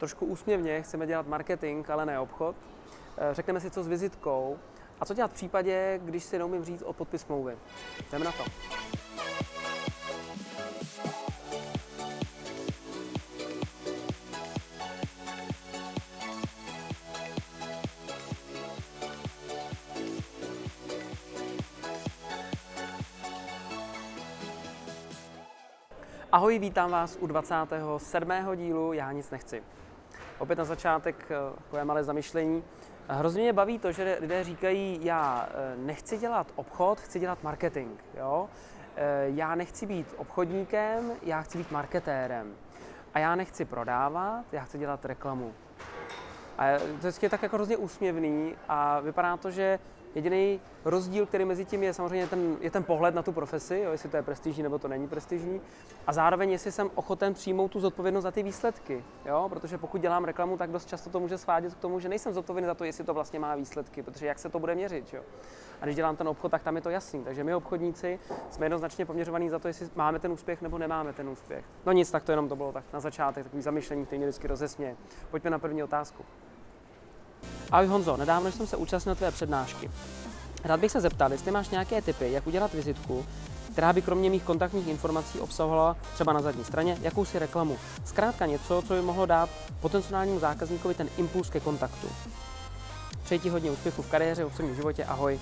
trošku 0.00 0.26
úsměvně 0.26 0.82
chceme 0.82 1.06
dělat 1.06 1.26
marketing, 1.26 1.90
ale 1.90 2.06
ne 2.06 2.20
obchod. 2.20 2.56
Eh, 3.18 3.34
řekneme 3.34 3.60
si, 3.60 3.70
co 3.70 3.82
s 3.82 3.88
vizitkou 3.88 4.58
a 5.00 5.04
co 5.04 5.14
dělat 5.14 5.30
v 5.30 5.34
případě, 5.34 6.00
když 6.04 6.24
si 6.24 6.38
neumím 6.38 6.64
říct 6.64 6.82
o 6.82 6.92
podpis 6.92 7.22
smlouvy. 7.22 7.58
Jdeme 8.12 8.24
na 8.24 8.32
to. 8.32 8.44
Ahoj, 26.32 26.58
vítám 26.58 26.90
vás 26.90 27.16
u 27.20 27.26
27. 27.26 28.56
dílu 28.56 28.92
Já 28.92 29.12
nic 29.12 29.30
nechci. 29.30 29.62
Opět 30.40 30.58
na 30.58 30.64
začátek 30.64 31.16
eh, 31.30 31.34
takové 31.62 31.84
malé 31.84 32.04
zamyšlení. 32.04 32.64
Hrozně 33.08 33.42
mě 33.42 33.52
baví 33.52 33.78
to, 33.78 33.92
že 33.92 34.16
lidé 34.20 34.44
říkají, 34.44 34.98
já 35.02 35.48
eh, 35.50 35.76
nechci 35.76 36.18
dělat 36.18 36.46
obchod, 36.56 37.00
chci 37.00 37.20
dělat 37.20 37.42
marketing. 37.42 38.00
Jo? 38.18 38.48
Eh, 38.96 39.24
já 39.26 39.54
nechci 39.54 39.86
být 39.86 40.06
obchodníkem, 40.16 41.12
já 41.22 41.42
chci 41.42 41.58
být 41.58 41.70
marketérem. 41.70 42.54
A 43.14 43.18
já 43.18 43.34
nechci 43.34 43.64
prodávat, 43.64 44.44
já 44.52 44.64
chci 44.64 44.78
dělat 44.78 45.04
reklamu. 45.04 45.52
A 46.58 46.64
to 47.00 47.06
je 47.22 47.28
tak 47.30 47.42
jako 47.42 47.56
hrozně 47.56 47.76
úsměvný 47.76 48.54
a 48.68 49.00
vypadá 49.00 49.36
to, 49.36 49.50
že 49.50 49.78
Jediný 50.14 50.60
rozdíl, 50.84 51.26
který 51.26 51.44
mezi 51.44 51.64
tím 51.64 51.82
je 51.82 51.94
samozřejmě 51.94 52.26
ten, 52.26 52.56
je 52.60 52.70
ten 52.70 52.84
pohled 52.84 53.14
na 53.14 53.22
tu 53.22 53.32
profesi, 53.32 53.80
jo, 53.84 53.92
jestli 53.92 54.08
to 54.08 54.16
je 54.16 54.22
prestižní 54.22 54.62
nebo 54.62 54.78
to 54.78 54.88
není 54.88 55.08
prestižní. 55.08 55.60
A 56.06 56.12
zároveň, 56.12 56.50
jestli 56.50 56.72
jsem 56.72 56.90
ochoten 56.94 57.34
přijmout 57.34 57.70
tu 57.70 57.80
zodpovědnost 57.80 58.22
za 58.22 58.30
ty 58.30 58.42
výsledky. 58.42 59.04
Jo? 59.24 59.46
Protože 59.48 59.78
pokud 59.78 60.00
dělám 60.00 60.24
reklamu, 60.24 60.56
tak 60.56 60.70
dost 60.70 60.88
často 60.88 61.10
to 61.10 61.20
může 61.20 61.38
svádět 61.38 61.74
k 61.74 61.78
tomu, 61.78 62.00
že 62.00 62.08
nejsem 62.08 62.32
zodpovědný 62.32 62.66
za 62.66 62.74
to, 62.74 62.84
jestli 62.84 63.04
to 63.04 63.14
vlastně 63.14 63.38
má 63.38 63.54
výsledky, 63.54 64.02
protože 64.02 64.26
jak 64.26 64.38
se 64.38 64.48
to 64.48 64.58
bude 64.58 64.74
měřit. 64.74 65.14
Jo? 65.14 65.22
A 65.80 65.84
když 65.84 65.96
dělám 65.96 66.16
ten 66.16 66.28
obchod, 66.28 66.50
tak 66.50 66.62
tam 66.62 66.76
je 66.76 66.82
to 66.82 66.90
jasný. 66.90 67.24
Takže 67.24 67.44
my 67.44 67.54
obchodníci 67.54 68.18
jsme 68.50 68.66
jednoznačně 68.66 69.06
poměřovaní 69.06 69.48
za 69.48 69.58
to, 69.58 69.68
jestli 69.68 69.88
máme 69.94 70.18
ten 70.18 70.32
úspěch 70.32 70.62
nebo 70.62 70.78
nemáme 70.78 71.12
ten 71.12 71.28
úspěch. 71.28 71.64
No 71.86 71.92
nic, 71.92 72.10
tak 72.10 72.24
to 72.24 72.32
jenom 72.32 72.48
to 72.48 72.56
bylo 72.56 72.72
tak 72.72 72.84
na 72.92 73.00
začátek, 73.00 73.44
takový 73.44 73.62
zamyšlení, 73.62 74.06
který 74.06 74.18
mě 74.18 74.26
vždycky 74.26 74.48
rozesměje. 74.48 74.96
Pojďme 75.30 75.50
na 75.50 75.58
první 75.58 75.82
otázku. 75.82 76.24
Ahoj 77.72 77.86
Honzo, 77.86 78.16
nedávno 78.16 78.52
jsem 78.52 78.66
se 78.66 78.76
účastnil 78.76 79.14
tvé 79.14 79.30
přednášky. 79.30 79.90
Rád 80.64 80.80
bych 80.80 80.92
se 80.92 81.00
zeptal, 81.00 81.32
jestli 81.32 81.50
máš 81.50 81.68
nějaké 81.68 82.02
tipy, 82.02 82.32
jak 82.32 82.46
udělat 82.46 82.74
vizitku, 82.74 83.26
která 83.72 83.92
by 83.92 84.02
kromě 84.02 84.30
mých 84.30 84.42
kontaktních 84.42 84.88
informací 84.88 85.40
obsahovala 85.40 85.96
třeba 86.14 86.32
na 86.32 86.42
zadní 86.42 86.64
straně 86.64 86.98
jakousi 87.00 87.38
reklamu. 87.38 87.78
Zkrátka 88.04 88.46
něco, 88.46 88.82
co 88.82 88.94
by 88.94 89.02
mohlo 89.02 89.26
dát 89.26 89.50
potenciálnímu 89.80 90.38
zákazníkovi 90.38 90.94
ten 90.94 91.08
impuls 91.16 91.50
ke 91.50 91.60
kontaktu. 91.60 92.08
Přeji 93.24 93.38
ti 93.38 93.48
hodně 93.48 93.70
úspěchů 93.70 94.02
v 94.02 94.10
kariéře, 94.10 94.44
v 94.44 94.46
osobním 94.46 94.76
životě. 94.76 95.04
Ahoj, 95.04 95.40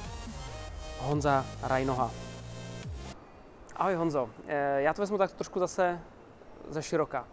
Honza 1.00 1.44
Rajnoha. 1.62 2.10
Ahoj 3.76 3.94
Honzo, 3.94 4.30
eh, 4.46 4.82
já 4.82 4.94
to 4.94 5.02
vezmu 5.02 5.18
tak 5.18 5.32
trošku 5.32 5.58
zase 5.58 6.00
ze 6.70 6.82
široka. 6.82 7.24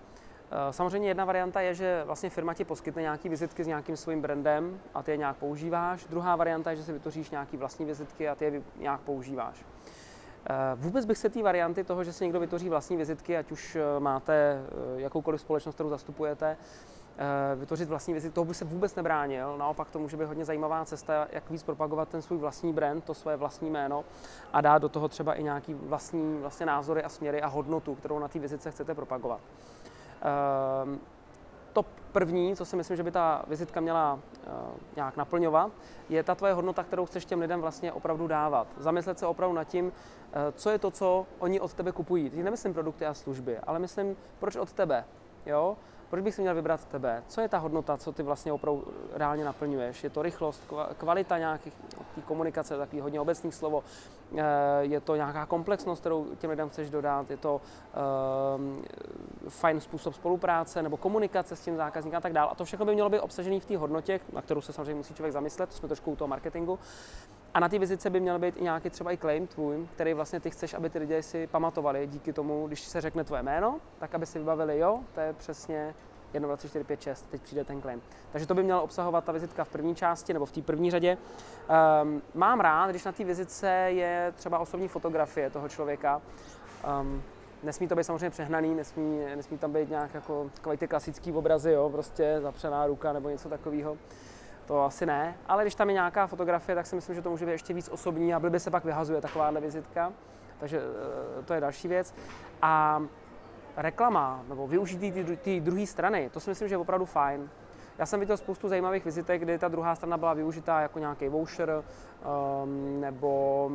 Eh, 0.56 0.74
samozřejmě 0.74 1.08
jedna 1.08 1.26
varianta 1.26 1.62
je, 1.62 1.74
že 1.74 2.04
vlastně 2.06 2.30
firma 2.30 2.54
ti 2.54 2.66
poskytne 2.66 3.02
nějaký 3.02 3.30
vizitky 3.30 3.64
s 3.64 3.68
nějakým 3.68 3.98
svým 3.98 4.22
brandem 4.22 4.80
a 4.94 5.04
ty 5.04 5.12
je 5.12 5.18
nějak 5.18 5.38
používáš. 5.38 6.06
Druhá 6.06 6.36
varianta 6.36 6.72
je, 6.72 6.78
že 6.78 6.84
si 6.84 6.94
vytvoříš 6.94 7.30
nějaký 7.30 7.58
vlastní 7.58 7.86
vizitky 7.86 8.30
a 8.30 8.36
ty 8.36 8.46
je 8.46 8.62
nějak 8.80 9.02
používáš. 9.02 9.66
Eh, 10.50 10.54
vůbec 10.76 11.06
bych 11.06 11.18
se 11.18 11.30
té 11.30 11.44
varianty 11.44 11.84
toho, 11.84 12.04
že 12.04 12.14
si 12.14 12.24
někdo 12.24 12.40
vytvoří 12.40 12.70
vlastní 12.70 12.98
vizitky, 12.98 13.38
ať 13.38 13.52
už 13.52 13.76
eh, 13.76 14.00
máte 14.00 14.62
jakoukoliv 14.96 15.42
společnost, 15.42 15.76
kterou 15.76 15.90
zastupujete, 15.90 16.58
vytvořit 17.56 17.90
vlastní 17.90 18.14
vizitky, 18.14 18.36
toho 18.36 18.46
by 18.46 18.54
se 18.54 18.66
vůbec 18.66 18.96
nebránil. 18.96 19.58
Naopak 19.58 19.90
to 19.90 20.00
může 20.00 20.18
být 20.18 20.26
hodně 20.26 20.46
zajímavá 20.46 20.86
cesta, 20.86 21.28
jak 21.32 21.50
víc 21.50 21.64
propagovat 21.64 22.10
ten 22.10 22.22
svůj 22.22 22.38
vlastní 22.38 22.74
brand, 22.74 23.04
to 23.04 23.14
své 23.14 23.38
vlastní 23.38 23.70
jméno 23.70 24.04
a 24.54 24.62
dát 24.62 24.78
do 24.78 24.90
toho 24.90 25.08
třeba 25.08 25.34
i 25.34 25.44
nějaký 25.44 25.74
vlastní 25.74 26.38
vlastně 26.42 26.66
názory 26.66 27.04
a 27.04 27.10
směry 27.10 27.42
a 27.42 27.48
hodnotu, 27.48 27.96
kterou 27.96 28.20
na 28.20 28.28
té 28.28 28.40
vizitce 28.40 28.72
chcete 28.72 28.96
propagovat. 28.96 29.40
Ehm, 30.26 31.00
to 31.74 31.86
první, 32.12 32.56
co 32.56 32.66
si 32.66 32.76
myslím, 32.76 32.98
že 32.98 33.04
by 33.04 33.12
ta 33.12 33.44
vizitka 33.48 33.82
měla 33.82 34.20
eh, 34.20 34.50
nějak 34.96 35.18
naplňovat, 35.18 35.72
je 36.10 36.24
ta 36.24 36.36
tvoje 36.36 36.54
hodnota, 36.54 36.84
kterou 36.84 37.06
chceš 37.06 37.26
těm 37.26 37.42
lidem 37.42 37.62
vlastně 37.62 37.92
opravdu 37.92 38.28
dávat. 38.28 38.68
Zamyslet 38.78 39.20
se 39.20 39.28
opravdu 39.28 39.56
nad 39.56 39.64
tím, 39.64 39.92
eh, 40.34 40.52
co 40.52 40.70
je 40.70 40.80
to, 40.80 40.92
co 40.92 41.26
oni 41.40 41.60
od 41.60 41.74
tebe 41.74 41.92
kupují. 41.92 42.30
Teď 42.30 42.40
nemyslím 42.44 42.74
produkty 42.74 43.06
a 43.06 43.14
služby, 43.14 43.60
ale 43.60 43.80
myslím, 43.80 44.16
proč 44.40 44.56
od 44.56 44.74
tebe. 44.74 45.06
Jo? 45.46 45.78
Proč 46.10 46.24
bych 46.24 46.36
si 46.36 46.42
měl 46.42 46.56
vybrat 46.56 46.86
tebe? 46.86 47.24
Co 47.28 47.42
je 47.42 47.50
ta 47.50 47.58
hodnota, 47.58 47.98
co 47.98 48.12
ty 48.12 48.24
vlastně 48.24 48.54
opravdu 48.54 48.88
reálně 49.14 49.46
naplňuješ? 49.46 50.04
Je 50.04 50.10
to 50.10 50.22
rychlost, 50.22 50.64
kvalita 50.98 51.38
nějakých 51.38 51.74
komunikace, 52.26 52.78
takový 52.78 53.02
hodně 53.02 53.22
obecný 53.22 53.52
slovo. 53.52 53.84
Eh, 54.38 54.44
je 54.80 55.00
to 55.00 55.16
nějaká 55.16 55.46
komplexnost, 55.46 56.00
kterou 56.00 56.26
těm 56.36 56.50
lidem 56.50 56.70
chceš 56.70 56.90
dodat? 56.90 57.32
Je 57.32 57.38
to 57.38 57.56
uh, 57.56 57.62
fajn 59.50 59.82
způsob 59.82 60.16
spolupráce 60.16 60.82
nebo 60.82 60.98
komunikace 60.98 61.56
s 61.56 61.62
tím 61.62 61.76
zákazníkem 61.76 62.18
a 62.18 62.22
tak 62.22 62.34
dále. 62.34 62.52
A 62.52 62.56
to 62.56 62.66
všechno 62.66 62.86
by 62.86 62.94
mělo 62.94 63.10
být 63.10 63.20
obsažené 63.20 63.60
v 63.60 63.66
té 63.66 63.78
hodnotě, 63.78 64.20
na 64.34 64.42
kterou 64.42 64.62
se 64.62 64.74
samozřejmě 64.74 64.96
musí 64.96 65.14
člověk 65.14 65.34
zamyslet, 65.34 65.70
to 65.70 65.76
jsme 65.76 65.88
trošku 65.88 66.12
u 66.12 66.16
toho 66.16 66.28
marketingu. 66.28 66.80
A 67.54 67.60
na 67.60 67.70
té 67.70 67.80
vizice 67.80 68.10
by 68.10 68.20
měl 68.20 68.40
být 68.40 68.58
i 68.58 68.64
nějaký 68.64 68.90
třeba 68.90 69.12
i 69.12 69.18
claim 69.18 69.48
tvůj, 69.48 69.88
který 69.94 70.14
vlastně 70.14 70.40
ty 70.40 70.50
chceš, 70.50 70.74
aby 70.74 70.90
ty 70.90 71.00
lidi 71.00 71.24
si 71.24 71.48
pamatovali 71.48 72.08
díky 72.08 72.34
tomu, 72.34 72.68
když 72.68 72.82
se 72.82 73.02
řekne 73.02 73.24
tvoje 73.24 73.44
jméno, 73.44 73.80
tak 74.00 74.16
aby 74.16 74.26
si 74.26 74.40
vybavili, 74.40 74.80
jo, 74.80 75.00
to 75.14 75.20
je 75.20 75.34
přesně 75.34 75.94
1, 76.34 76.48
2, 76.48 76.58
3, 76.58 76.70
4, 76.70 76.84
5, 76.84 77.02
6, 77.02 77.26
teď 77.32 77.42
přijde 77.42 77.64
ten 77.64 77.82
claim. 77.82 78.02
Takže 78.32 78.48
to 78.48 78.56
by 78.56 78.64
měla 78.64 78.82
obsahovat 78.82 79.24
ta 79.24 79.32
vizitka 79.32 79.64
v 79.64 79.70
první 79.70 79.96
části 79.96 80.34
nebo 80.34 80.46
v 80.46 80.52
té 80.52 80.62
první 80.62 80.92
řadě. 80.92 81.18
Um, 82.04 82.22
mám 82.34 82.60
rád, 82.60 82.90
když 82.90 83.04
na 83.04 83.12
té 83.12 83.24
vizice 83.24 83.68
je 83.70 84.34
třeba 84.36 84.60
osobní 84.60 84.88
fotografie 84.88 85.50
toho 85.50 85.70
člověka. 85.70 86.22
Um, 87.02 87.24
nesmí 87.66 87.88
to 87.88 87.96
být 87.96 88.04
samozřejmě 88.04 88.30
přehnaný, 88.30 88.76
nesmí, 88.76 89.20
nesmí 89.36 89.58
tam 89.58 89.74
být 89.74 89.90
nějak 89.90 90.14
jako 90.14 90.50
takový 90.54 90.78
ty 90.78 90.88
klasický 90.88 91.32
obrazy, 91.32 91.72
jo, 91.72 91.90
prostě 91.90 92.38
zapřená 92.42 92.88
ruka 92.88 93.14
nebo 93.14 93.30
něco 93.30 93.50
takového 93.50 93.98
to 94.66 94.84
asi 94.84 95.06
ne, 95.06 95.36
ale 95.48 95.64
když 95.64 95.76
tam 95.76 95.90
je 95.90 95.94
nějaká 95.94 96.28
fotografie, 96.28 96.76
tak 96.76 96.86
si 96.86 96.96
myslím, 96.96 97.16
že 97.16 97.22
to 97.22 97.30
může 97.30 97.46
být 97.46 97.52
ještě 97.52 97.74
víc 97.74 97.90
osobní 97.90 98.34
a 98.34 98.40
blbě 98.40 98.60
se 98.60 98.72
pak 98.72 98.86
vyhazuje 98.86 99.22
takováhle 99.22 99.62
vizitka, 99.62 100.14
takže 100.60 100.82
eh, 101.40 101.44
to 101.44 101.54
je 101.54 101.62
další 101.62 101.88
věc. 101.88 102.14
A 102.62 103.04
reklama 103.78 104.44
nebo 104.50 104.68
využití 104.68 105.12
té 105.44 105.60
druhé 105.60 105.86
strany, 105.86 106.30
to 106.30 106.40
si 106.40 106.50
myslím, 106.50 106.68
že 106.68 106.74
je 106.74 106.80
opravdu 106.80 107.06
fajn. 107.06 107.50
Já 107.98 108.06
jsem 108.06 108.20
viděl 108.20 108.38
spoustu 108.38 108.70
zajímavých 108.70 109.06
vizitek, 109.06 109.42
kdy 109.42 109.60
ta 109.60 109.68
druhá 109.68 109.96
strana 109.96 110.18
byla 110.18 110.34
využitá 110.34 110.82
jako 110.82 111.00
nějaký 111.00 111.30
voucher, 111.30 111.84
um, 112.64 113.02
nebo 113.02 113.72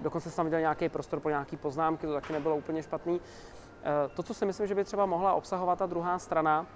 dokonce 0.00 0.30
jsem 0.30 0.36
tam 0.36 0.46
viděl 0.46 0.60
nějaký 0.60 0.88
prostor 0.88 1.20
pro 1.20 1.30
nějaké 1.30 1.56
poznámky, 1.56 2.06
to 2.06 2.12
taky 2.12 2.32
nebylo 2.32 2.56
úplně 2.56 2.82
špatný. 2.82 3.14
Uh, 3.14 3.20
to, 4.14 4.22
co 4.22 4.34
si 4.34 4.46
myslím, 4.46 4.66
že 4.66 4.74
by 4.74 4.84
třeba 4.84 5.06
mohla 5.06 5.32
obsahovat 5.32 5.78
ta 5.78 5.86
druhá 5.86 6.18
strana, 6.18 6.66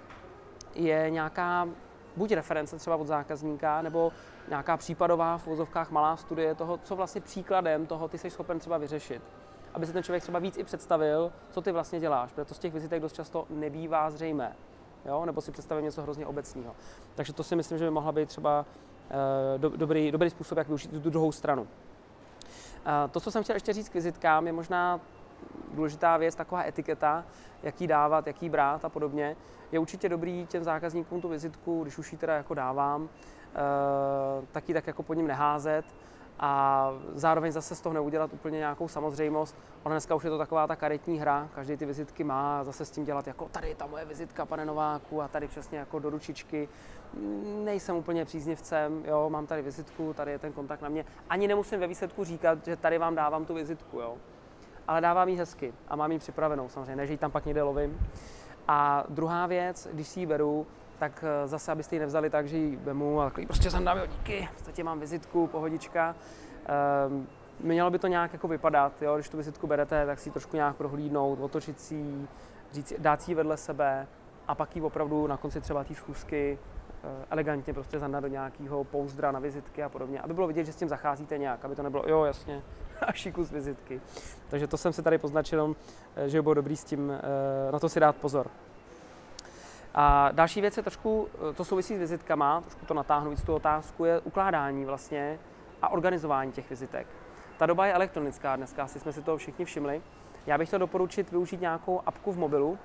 je 0.75 1.09
nějaká 1.09 1.67
buď 2.15 2.31
reference 2.31 2.77
třeba 2.77 2.95
od 2.95 3.07
zákazníka, 3.07 3.81
nebo 3.81 4.11
nějaká 4.47 4.77
případová 4.77 5.37
v 5.37 5.47
vozovkách 5.47 5.91
malá 5.91 6.17
studie 6.17 6.55
toho, 6.55 6.77
co 6.77 6.95
vlastně 6.95 7.21
příkladem 7.21 7.85
toho 7.85 8.07
ty 8.07 8.17
jsi 8.17 8.29
schopen 8.29 8.59
třeba 8.59 8.77
vyřešit. 8.77 9.21
Aby 9.73 9.85
se 9.85 9.93
ten 9.93 10.03
člověk 10.03 10.23
třeba 10.23 10.39
víc 10.39 10.57
i 10.57 10.63
představil, 10.63 11.31
co 11.51 11.61
ty 11.61 11.71
vlastně 11.71 11.99
děláš, 11.99 12.31
protože 12.31 12.45
to 12.45 12.53
z 12.53 12.59
těch 12.59 12.73
vizitek 12.73 13.01
dost 13.01 13.13
často 13.13 13.45
nebývá 13.49 14.09
zřejmé. 14.09 14.55
Jo? 15.05 15.25
Nebo 15.25 15.41
si 15.41 15.51
představím 15.51 15.85
něco 15.85 16.01
hrozně 16.01 16.25
obecného. 16.25 16.75
Takže 17.15 17.33
to 17.33 17.43
si 17.43 17.55
myslím, 17.55 17.77
že 17.77 17.85
by 17.85 17.91
mohla 17.91 18.11
být 18.11 18.29
třeba 18.29 18.65
uh, 18.65 19.61
do, 19.61 19.69
dobrý, 19.69 20.11
dobrý 20.11 20.29
způsob, 20.29 20.57
jak 20.57 20.67
využít 20.67 20.91
tu 20.91 21.09
druhou 21.09 21.31
stranu. 21.31 21.61
Uh, 21.61 21.67
to, 23.11 23.19
co 23.19 23.31
jsem 23.31 23.43
chtěl 23.43 23.55
ještě 23.55 23.73
říct 23.73 23.89
k 23.89 23.93
vizitkám, 23.93 24.47
je 24.47 24.53
možná 24.53 24.99
důležitá 25.73 26.17
věc, 26.17 26.35
taková 26.35 26.63
etiketa, 26.63 27.25
jaký 27.63 27.87
dávat, 27.87 28.27
jaký 28.27 28.49
brát 28.49 28.85
a 28.85 28.89
podobně. 28.89 29.35
Je 29.71 29.79
určitě 29.79 30.09
dobrý 30.09 30.47
těm 30.49 30.63
zákazníkům 30.63 31.21
tu 31.21 31.27
vizitku, 31.27 31.83
když 31.83 31.97
už 31.97 32.11
ji 32.11 32.17
teda 32.17 32.33
jako 32.35 32.53
dávám, 32.53 33.09
eh, 33.09 34.45
tak 34.51 34.69
ji 34.69 34.73
tak 34.73 34.87
jako 34.87 35.03
pod 35.03 35.13
ním 35.13 35.27
neházet 35.27 35.85
a 36.39 36.91
zároveň 37.13 37.51
zase 37.51 37.75
z 37.75 37.81
toho 37.81 37.93
neudělat 37.93 38.33
úplně 38.33 38.57
nějakou 38.57 38.87
samozřejmost. 38.87 39.55
Ona 39.83 39.95
dneska 39.95 40.15
už 40.15 40.23
je 40.23 40.29
to 40.29 40.37
taková 40.37 40.67
ta 40.67 40.75
karetní 40.75 41.19
hra, 41.19 41.49
každý 41.55 41.77
ty 41.77 41.85
vizitky 41.85 42.23
má, 42.23 42.63
zase 42.63 42.85
s 42.85 42.91
tím 42.91 43.05
dělat 43.05 43.27
jako 43.27 43.49
tady 43.51 43.69
je 43.69 43.75
ta 43.75 43.85
moje 43.85 44.05
vizitka, 44.05 44.45
pane 44.45 44.65
Nováku, 44.65 45.21
a 45.21 45.27
tady 45.27 45.47
přesně 45.47 45.77
jako 45.77 45.99
do 45.99 46.09
ručičky. 46.09 46.69
Nejsem 47.63 47.95
úplně 47.95 48.25
příznivcem, 48.25 49.03
jo, 49.05 49.29
mám 49.29 49.47
tady 49.47 49.61
vizitku, 49.61 50.13
tady 50.13 50.31
je 50.31 50.39
ten 50.39 50.53
kontakt 50.53 50.81
na 50.81 50.89
mě. 50.89 51.05
Ani 51.29 51.47
nemusím 51.47 51.79
ve 51.79 51.87
výsledku 51.87 52.23
říkat, 52.23 52.65
že 52.65 52.75
tady 52.75 52.97
vám 52.97 53.15
dávám 53.15 53.45
tu 53.45 53.53
vizitku, 53.53 53.99
jo 53.99 54.17
ale 54.89 55.01
dávám 55.01 55.29
ji 55.29 55.35
hezky 55.35 55.73
a 55.87 55.95
mám 55.95 56.11
ji 56.11 56.19
připravenou 56.19 56.69
samozřejmě, 56.69 56.95
než 56.95 57.09
ji 57.09 57.17
tam 57.17 57.31
pak 57.31 57.45
někde 57.45 57.63
lovím. 57.63 57.99
A 58.67 59.03
druhá 59.09 59.47
věc, 59.47 59.87
když 59.93 60.07
si 60.07 60.19
ji 60.19 60.25
beru, 60.25 60.67
tak 60.99 61.23
eh, 61.27 61.47
zase, 61.47 61.71
abyste 61.71 61.95
ji 61.95 61.99
nevzali 61.99 62.29
tak, 62.29 62.47
že 62.47 62.57
ji 62.57 62.75
vemu 62.75 63.21
a 63.21 63.31
prostě 63.47 63.69
zandám, 63.69 63.97
jo, 63.97 64.05
díky, 64.05 64.49
v 64.51 64.53
podstatě 64.53 64.83
mám 64.83 64.99
vizitku, 64.99 65.47
pohodička. 65.47 66.15
Um, 67.07 67.27
mělo 67.59 67.91
by 67.91 67.99
to 67.99 68.07
nějak 68.07 68.33
jako 68.33 68.47
vypadat, 68.47 69.01
jo? 69.01 69.15
když 69.15 69.29
tu 69.29 69.37
vizitku 69.37 69.67
berete, 69.67 70.05
tak 70.05 70.19
si 70.19 70.29
ji 70.29 70.33
trošku 70.33 70.55
nějak 70.55 70.75
prohlídnout, 70.75 71.39
otočit 71.39 71.79
si 71.79 71.95
ji, 71.95 72.27
říct, 72.71 72.93
dát 72.97 73.21
si 73.21 73.31
ji 73.31 73.35
vedle 73.35 73.57
sebe 73.57 74.07
a 74.47 74.55
pak 74.55 74.75
ji 74.75 74.81
opravdu 74.81 75.27
na 75.27 75.37
konci 75.37 75.61
třeba 75.61 75.83
té 75.83 75.95
schůzky 75.95 76.59
eh, 77.03 77.25
elegantně 77.29 77.73
prostě 77.73 77.99
zandat 77.99 78.23
do 78.23 78.27
nějakého 78.27 78.83
pouzdra 78.83 79.31
na 79.31 79.39
vizitky 79.39 79.83
a 79.83 79.89
podobně, 79.89 80.19
aby 80.19 80.33
bylo 80.33 80.47
vidět, 80.47 80.65
že 80.65 80.73
s 80.73 80.75
tím 80.75 80.89
zacházíte 80.89 81.37
nějak, 81.37 81.65
aby 81.65 81.75
to 81.75 81.83
nebylo, 81.83 82.03
jo, 82.07 82.23
jasně, 82.23 82.61
a 83.01 83.31
kus 83.31 83.51
vizitky. 83.51 84.01
Takže 84.49 84.67
to 84.67 84.77
jsem 84.77 84.93
si 84.93 85.03
tady 85.03 85.17
poznačil, 85.17 85.75
eh, 86.15 86.29
že 86.29 86.37
by 86.37 86.41
bylo 86.41 86.53
dobrý 86.53 86.77
s 86.77 86.83
tím, 86.83 87.13
na 87.71 87.79
to 87.79 87.89
si 87.89 87.99
dát 87.99 88.15
pozor. 88.15 88.47
A 90.01 90.31
další 90.31 90.61
věc 90.61 90.77
je 90.77 90.83
trošku, 90.83 91.27
to 91.55 91.65
souvisí 91.65 91.95
s 91.95 91.99
vizitkama, 91.99 92.61
trošku 92.61 92.85
to 92.85 92.93
natáhnu 92.93 93.31
víc 93.31 93.43
tu 93.43 93.53
otázku, 93.53 94.05
je 94.05 94.19
ukládání 94.19 94.85
vlastně 94.85 95.39
a 95.81 95.89
organizování 95.89 96.51
těch 96.51 96.69
vizitek. 96.69 97.07
Ta 97.57 97.65
doba 97.65 97.85
je 97.85 97.93
elektronická 97.93 98.55
dneska, 98.55 98.83
asi 98.83 98.99
jsme 98.99 99.13
si 99.13 99.21
toho 99.21 99.37
všichni 99.37 99.65
všimli. 99.65 100.01
Já 100.45 100.57
bych 100.57 100.67
chtěl 100.67 100.79
doporučit 100.79 101.31
využít 101.31 101.61
nějakou 101.61 102.01
apku 102.05 102.31
v 102.31 102.37
mobilu, 102.37 102.77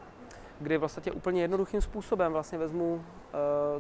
kdy 0.61 0.78
vlastně 0.78 1.12
úplně 1.12 1.43
jednoduchým 1.43 1.81
způsobem 1.81 2.32
vlastně 2.32 2.58
vezmu 2.58 2.94
uh, 2.94 3.00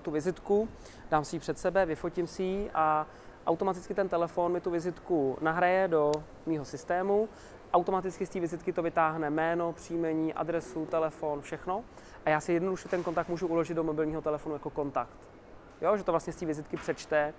tu 0.02 0.10
vizitku, 0.10 0.68
dám 1.10 1.24
si 1.24 1.36
ji 1.36 1.40
před 1.40 1.58
sebe, 1.58 1.86
vyfotím 1.86 2.26
si 2.26 2.42
ji 2.42 2.70
a 2.74 3.06
automaticky 3.46 3.94
ten 3.94 4.08
telefon 4.08 4.52
mi 4.52 4.60
tu 4.60 4.70
vizitku 4.70 5.38
nahraje 5.40 5.88
do 5.88 6.12
mého 6.46 6.64
systému, 6.64 7.28
automaticky 7.74 8.26
z 8.26 8.28
té 8.28 8.40
vizitky 8.40 8.72
to 8.72 8.82
vytáhne 8.82 9.30
jméno, 9.30 9.72
příjmení, 9.72 10.34
adresu, 10.34 10.86
telefon, 10.86 11.40
všechno 11.40 11.84
a 12.26 12.30
já 12.30 12.40
si 12.40 12.52
jednoduše 12.52 12.88
ten 12.88 13.02
kontakt 13.02 13.28
můžu 13.28 13.46
uložit 13.46 13.74
do 13.74 13.84
mobilního 13.84 14.22
telefonu 14.22 14.54
jako 14.54 14.70
kontakt. 14.70 15.16
Jo, 15.80 15.96
že 15.96 16.04
to 16.04 16.12
vlastně 16.12 16.32
z 16.32 16.36
té 16.36 16.46
vizitky 16.46 16.76
přečte 16.76 17.34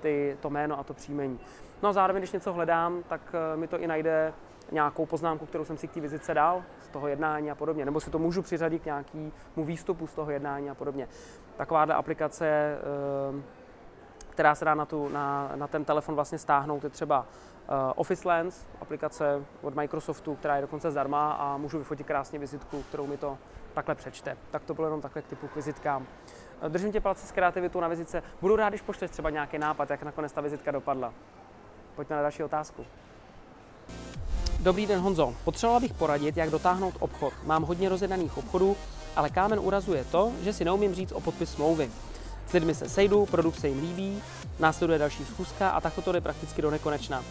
ty, 0.00 0.36
to 0.40 0.50
jméno 0.50 0.78
a 0.78 0.82
to 0.82 0.94
příjmení. 0.94 1.40
No 1.82 1.88
a 1.88 1.92
zároveň, 1.92 2.20
když 2.20 2.32
něco 2.32 2.52
hledám, 2.52 3.02
tak 3.08 3.20
eh, 3.34 3.56
mi 3.56 3.68
to 3.68 3.78
i 3.78 3.86
najde 3.86 4.32
nějakou 4.72 5.06
poznámku, 5.06 5.46
kterou 5.46 5.64
jsem 5.64 5.76
si 5.76 5.88
k 5.88 5.92
té 5.92 6.00
vizitce 6.00 6.34
dal 6.34 6.62
z 6.80 6.88
toho 6.88 7.08
jednání 7.08 7.50
a 7.50 7.54
podobně. 7.54 7.84
Nebo 7.84 8.00
si 8.00 8.10
to 8.10 8.18
můžu 8.18 8.42
přiřadit 8.42 8.82
k 8.82 8.84
nějakému 8.84 9.32
výstupu 9.56 10.06
z 10.06 10.14
toho 10.14 10.30
jednání 10.30 10.70
a 10.70 10.74
podobně. 10.74 11.08
Takováhle 11.56 11.94
aplikace, 11.94 12.46
eh, 12.46 13.42
která 14.30 14.54
se 14.54 14.64
dá 14.64 14.74
na, 14.74 14.86
tu, 14.86 15.08
na, 15.08 15.52
na 15.54 15.66
ten 15.66 15.84
telefon 15.84 16.14
vlastně 16.14 16.38
stáhnout, 16.38 16.84
je 16.84 16.90
třeba 16.90 17.26
Office 17.96 18.28
Lens, 18.28 18.66
aplikace 18.80 19.44
od 19.62 19.74
Microsoftu, 19.74 20.34
která 20.34 20.56
je 20.56 20.62
dokonce 20.62 20.90
zdarma 20.90 21.32
a 21.32 21.56
můžu 21.56 21.78
vyfotit 21.78 22.06
krásně 22.06 22.38
vizitku, 22.38 22.82
kterou 22.82 23.06
mi 23.06 23.16
to 23.16 23.38
takhle 23.74 23.94
přečte. 23.94 24.36
Tak 24.50 24.64
to 24.64 24.74
bylo 24.74 24.86
jenom 24.86 25.00
takhle 25.00 25.22
k 25.22 25.26
typu 25.26 25.48
k 25.48 25.56
vizitkám. 25.56 26.06
Eh, 26.62 26.68
držím 26.68 26.92
tě 26.92 27.00
palce 27.00 27.26
s 27.26 27.32
kreativitou 27.32 27.80
na 27.80 27.88
vizitce. 27.88 28.22
Budu 28.40 28.56
rád, 28.56 28.68
když 28.68 28.82
pošleš 28.82 29.10
třeba 29.10 29.30
nějaký 29.30 29.58
nápad, 29.58 29.90
jak 29.90 30.02
nakonec 30.02 30.32
ta 30.32 30.40
vizitka 30.40 30.70
dopadla. 30.70 31.12
Pojďme 31.96 32.16
na 32.16 32.22
další 32.22 32.42
otázku. 32.42 32.84
Dobrý 34.60 34.86
den 34.86 35.00
Honzo, 35.00 35.34
potřeboval 35.44 35.80
bych 35.80 35.94
poradit, 35.94 36.36
jak 36.36 36.50
dotáhnout 36.50 36.94
obchod. 37.00 37.32
Mám 37.44 37.62
hodně 37.62 37.88
rozjedaných 37.88 38.38
obchodů, 38.38 38.76
ale 39.16 39.30
kámen 39.30 39.60
urazuje 39.60 40.04
to, 40.04 40.32
že 40.42 40.52
si 40.52 40.64
neumím 40.64 40.94
říct 40.94 41.12
o 41.12 41.20
podpis 41.20 41.52
smlouvy. 41.52 41.90
S 42.50 42.52
lidmi 42.52 42.74
se 42.74 42.88
sejdu, 42.88 43.26
produkt 43.26 43.58
se 43.58 43.68
jim 43.68 43.80
líbí, 43.80 44.22
následuje 44.58 44.98
další 44.98 45.24
schůzka 45.24 45.70
a 45.70 45.80
takto 45.80 46.02
to 46.02 46.12
jde 46.12 46.20
prakticky 46.20 46.62
do 46.62 46.70
nekonečna. 46.70 47.24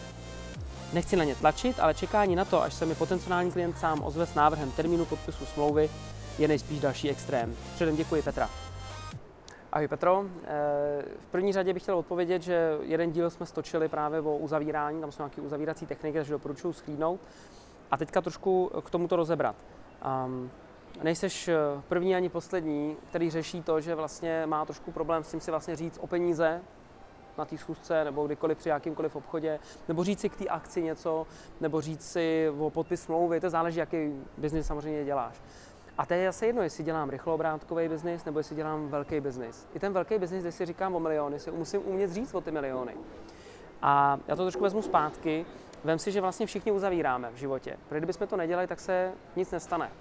Nechci 0.93 1.15
na 1.15 1.23
ně 1.23 1.35
tlačit, 1.35 1.79
ale 1.79 1.93
čekání 1.93 2.35
na 2.35 2.45
to, 2.45 2.63
až 2.63 2.73
se 2.73 2.85
mi 2.85 2.95
potenciální 2.95 3.51
klient 3.51 3.77
sám 3.77 4.03
ozve 4.03 4.25
s 4.25 4.35
návrhem 4.35 4.71
termínu 4.71 5.05
podpisu 5.05 5.45
smlouvy, 5.45 5.89
je 6.37 6.47
nejspíš 6.47 6.79
další 6.79 7.09
extrém. 7.09 7.55
Předem 7.75 7.95
děkuji 7.95 8.21
Petra. 8.21 8.49
Ahoj 9.71 9.87
Petro, 9.87 10.25
eh, 10.43 11.03
v 11.19 11.31
první 11.31 11.53
řadě 11.53 11.73
bych 11.73 11.83
chtěl 11.83 11.97
odpovědět, 11.97 12.41
že 12.41 12.77
jeden 12.81 13.11
díl 13.11 13.29
jsme 13.29 13.45
stočili 13.45 13.87
právě 13.87 14.21
o 14.21 14.37
uzavírání, 14.37 15.01
tam 15.01 15.11
jsou 15.11 15.23
nějaké 15.23 15.41
uzavírací 15.41 15.85
techniky, 15.85 16.17
takže 16.17 16.33
doporučuji 16.33 16.73
schlídnout. 16.73 17.19
A 17.91 17.97
teďka 17.97 18.21
trošku 18.21 18.71
k 18.83 18.89
tomuto 18.89 19.15
rozebrat. 19.15 19.55
Um, 20.25 20.51
nejseš 21.03 21.47
eh, 21.47 21.55
první 21.87 22.15
ani 22.15 22.29
poslední, 22.29 22.97
který 23.09 23.29
řeší 23.29 23.63
to, 23.63 23.81
že 23.81 23.95
vlastně 23.95 24.43
má 24.45 24.65
trošku 24.65 24.91
problém 24.91 25.23
s 25.23 25.31
tím 25.31 25.41
si 25.41 25.51
vlastně 25.51 25.75
říct 25.75 25.99
o 26.01 26.07
peníze 26.07 26.61
na 27.37 27.45
té 27.45 27.57
schůzce 27.57 28.03
nebo 28.03 28.25
kdykoliv 28.25 28.57
při 28.57 28.69
jakýmkoliv 28.69 29.15
obchodě, 29.15 29.59
nebo 29.87 30.03
říct 30.03 30.19
si 30.19 30.29
k 30.29 30.35
té 30.35 30.45
akci 30.45 30.83
něco, 30.83 31.27
nebo 31.61 31.81
říct 31.81 32.11
si 32.11 32.51
o 32.59 32.69
podpis 32.69 33.01
smlouvy, 33.01 33.39
to 33.39 33.49
záleží, 33.49 33.79
jaký 33.79 34.13
biznis 34.37 34.67
samozřejmě 34.67 35.05
děláš. 35.05 35.41
A 35.97 36.05
to 36.05 36.13
je 36.13 36.27
asi 36.27 36.45
jedno, 36.45 36.61
jestli 36.61 36.83
dělám 36.83 37.09
rychlobrátkový 37.09 37.87
biznis 37.87 38.25
nebo 38.25 38.39
jestli 38.39 38.55
dělám 38.55 38.87
velký 38.87 39.19
biznis. 39.19 39.67
I 39.73 39.79
ten 39.79 39.93
velký 39.93 40.17
biznis, 40.17 40.43
když 40.43 40.55
si 40.55 40.65
říkám 40.65 40.95
o 40.95 40.99
miliony, 40.99 41.39
si 41.39 41.51
musím 41.51 41.81
umět 41.85 42.11
říct 42.11 42.33
o 42.33 42.41
ty 42.41 42.51
miliony. 42.51 42.95
A 43.81 44.19
já 44.27 44.35
to 44.35 44.43
trošku 44.43 44.63
vezmu 44.63 44.81
zpátky. 44.81 45.45
Vem 45.83 45.99
si, 45.99 46.11
že 46.11 46.21
vlastně 46.21 46.45
všichni 46.45 46.71
uzavíráme 46.71 47.31
v 47.31 47.35
životě. 47.35 47.77
Protože 47.89 47.99
kdybychom 47.99 48.27
to 48.27 48.37
nedělali, 48.37 48.67
tak 48.67 48.79
se 48.79 49.11
nic 49.35 49.51
nestane. 49.51 49.91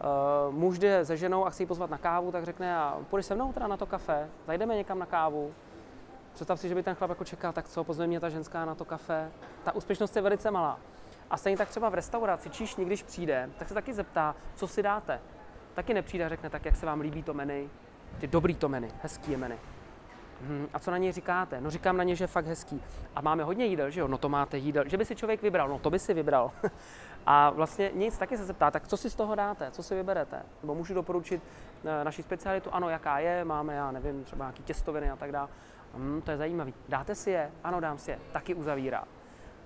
Uh, 0.00 0.54
muž 0.54 0.78
jde 0.78 1.04
se 1.04 1.16
ženou 1.16 1.46
a 1.46 1.50
chce 1.50 1.62
ji 1.62 1.66
pozvat 1.66 1.90
na 1.90 1.98
kávu, 1.98 2.32
tak 2.32 2.44
řekne, 2.44 2.76
a 2.76 2.98
půjdeš 3.10 3.26
se 3.26 3.34
mnou 3.34 3.52
teda 3.52 3.66
na 3.66 3.76
to 3.76 3.86
kafe, 3.86 4.28
zajdeme 4.46 4.76
někam 4.76 4.98
na 4.98 5.06
kávu. 5.06 5.52
Představ 6.32 6.60
si, 6.60 6.68
že 6.68 6.74
by 6.74 6.82
ten 6.82 6.94
chlap 6.94 7.10
jako 7.10 7.24
čekal, 7.24 7.52
tak 7.52 7.68
co, 7.68 7.84
pozve 7.84 8.06
mě 8.06 8.20
ta 8.20 8.28
ženská 8.28 8.64
na 8.64 8.74
to 8.74 8.84
kafe. 8.84 9.30
Ta 9.64 9.74
úspěšnost 9.74 10.16
je 10.16 10.22
velice 10.22 10.50
malá. 10.50 10.78
A 11.30 11.36
stejně 11.36 11.56
tak 11.56 11.68
třeba 11.68 11.88
v 11.88 11.94
restauraci 11.94 12.50
číšní, 12.50 12.84
když 12.84 13.02
přijde, 13.02 13.50
tak 13.58 13.68
se 13.68 13.74
taky 13.74 13.94
zeptá, 13.94 14.34
co 14.54 14.68
si 14.68 14.82
dáte. 14.82 15.20
Taky 15.74 15.94
nepřijde 15.94 16.24
a 16.24 16.28
řekne 16.28 16.50
tak, 16.50 16.64
jak 16.64 16.76
se 16.76 16.86
vám 16.86 17.00
líbí 17.00 17.22
to 17.22 17.34
menu. 17.34 17.70
Ty 18.18 18.26
dobrý 18.26 18.54
to 18.54 18.68
menu, 18.68 18.88
hezký 19.02 19.30
je 19.30 19.36
menu. 19.36 19.56
Hmm, 20.40 20.68
a 20.72 20.78
co 20.78 20.90
na 20.90 20.98
něj 20.98 21.12
říkáte? 21.12 21.60
No 21.60 21.70
říkám 21.70 21.96
na 21.96 22.04
ně, 22.04 22.16
že 22.16 22.24
je 22.24 22.28
fakt 22.28 22.46
hezký. 22.46 22.82
A 23.16 23.20
máme 23.20 23.44
hodně 23.44 23.66
jídel, 23.66 23.90
že 23.90 24.00
jo? 24.00 24.08
No 24.08 24.18
to 24.18 24.28
máte 24.28 24.58
jídel. 24.58 24.84
Že 24.86 24.96
by 24.96 25.04
si 25.04 25.16
člověk 25.16 25.42
vybral? 25.42 25.68
No 25.68 25.78
to 25.78 25.90
by 25.90 25.98
si 25.98 26.14
vybral. 26.14 26.50
a 27.26 27.50
vlastně 27.50 27.90
nic, 27.94 28.18
taky 28.18 28.36
se 28.36 28.44
zeptá, 28.44 28.70
tak 28.70 28.88
co 28.88 28.96
si 28.96 29.10
z 29.10 29.14
toho 29.14 29.34
dáte? 29.34 29.70
Co 29.70 29.82
si 29.82 29.94
vyberete? 29.94 30.42
Nebo 30.62 30.74
můžu 30.74 30.94
doporučit 30.94 31.42
eh, 31.84 32.04
naši 32.04 32.22
specialitu? 32.22 32.70
Ano, 32.74 32.88
jaká 32.88 33.18
je? 33.18 33.44
Máme, 33.44 33.74
já 33.74 33.90
nevím, 33.90 34.24
třeba 34.24 34.44
nějaký 34.44 34.62
těstoviny 34.62 35.10
a 35.10 35.16
tak 35.16 35.32
dále. 35.32 35.48
Hmm, 35.94 36.22
to 36.22 36.30
je 36.30 36.36
zajímavý. 36.36 36.74
Dáte 36.88 37.14
si 37.14 37.30
je? 37.30 37.50
Ano, 37.64 37.80
dám 37.80 37.98
si 37.98 38.10
je. 38.10 38.18
Taky 38.32 38.54
uzavírá. 38.54 39.04